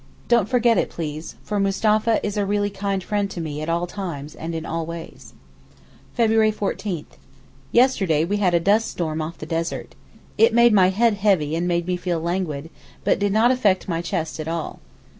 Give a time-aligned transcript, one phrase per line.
[0.27, 3.85] Don't forget it, please, for Mustapha is a really kind friend to me at all
[3.85, 5.33] times and in all ways.
[6.15, 9.93] February 14th.—Yesterday we had a dust storm off the desert.
[10.39, 12.71] It made my head heavy and made me feel languid,
[13.03, 14.79] but did not affect my chest at all.